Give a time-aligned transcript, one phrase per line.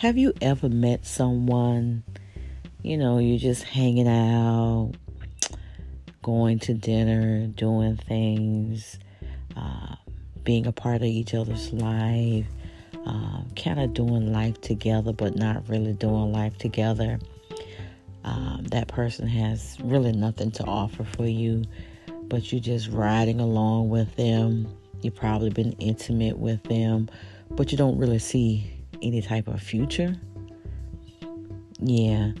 [0.00, 2.04] Have you ever met someone,
[2.80, 4.92] you know, you're just hanging out,
[6.22, 8.98] going to dinner, doing things,
[9.54, 9.96] uh,
[10.42, 12.46] being a part of each other's life,
[13.04, 17.18] uh, kind of doing life together, but not really doing life together?
[18.24, 21.64] Um, that person has really nothing to offer for you,
[22.22, 24.66] but you're just riding along with them.
[25.02, 27.10] You've probably been intimate with them,
[27.50, 30.16] but you don't really see any type of future.
[31.80, 32.32] Yeah,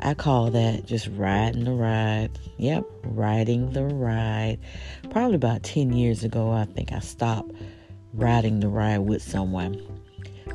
[0.00, 2.30] I call that just riding the ride.
[2.58, 4.58] Yep, riding the ride.
[5.10, 7.52] Probably about 10 years ago, I think I stopped
[8.12, 9.80] riding the ride with someone.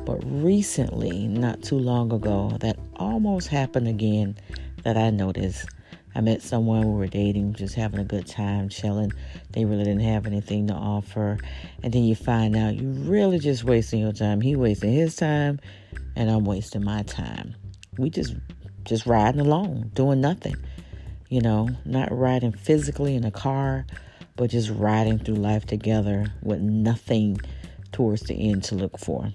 [0.04, 4.36] But recently, not too long ago, that almost happened again
[4.84, 5.68] that I noticed.
[6.14, 9.12] I met someone, we were dating, just having a good time, chilling.
[9.50, 11.38] They really didn't have anything to offer.
[11.82, 14.40] And then you find out you're really just wasting your time.
[14.40, 15.60] He wasting his time,
[16.14, 17.54] and I'm wasting my time.
[17.98, 18.34] We just
[18.84, 20.56] just riding along, doing nothing.
[21.28, 23.86] You know, not riding physically in a car,
[24.36, 27.40] but just riding through life together with nothing
[27.92, 29.32] towards the end to look for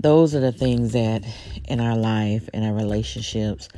[0.00, 1.24] those are the things that
[1.68, 3.68] in our life, in our relationships,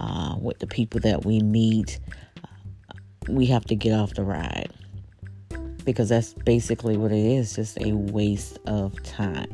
[0.00, 1.98] uh, with the people that we meet,
[3.28, 4.70] we have to get off the ride
[5.84, 9.48] because that's basically what it is just a waste of time.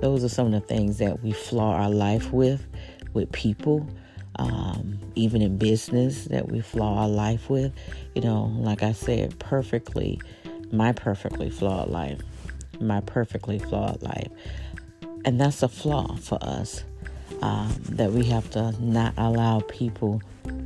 [0.00, 2.66] Those are some of the things that we flaw our life with,
[3.14, 3.88] with people,
[4.38, 7.72] um, even in business, that we flaw our life with.
[8.14, 10.20] You know, like I said, perfectly,
[10.72, 12.20] my perfectly flawed life,
[12.80, 14.28] my perfectly flawed life
[15.26, 16.84] and that's a flaw for us
[17.42, 20.22] um, that we have to not allow people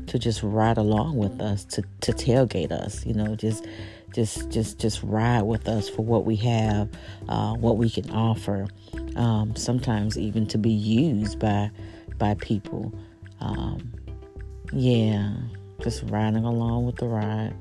[0.06, 3.66] to just ride along with us to, to tailgate us you know just
[4.14, 6.88] just just just ride with us for what we have
[7.28, 8.66] uh, what we can offer
[9.16, 11.70] um, sometimes even to be used by
[12.18, 12.92] by people.
[13.40, 13.92] Um,
[14.72, 15.32] yeah
[15.82, 17.54] just riding along with the ride